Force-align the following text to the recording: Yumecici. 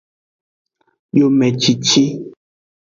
Yumecici. 1.17 2.03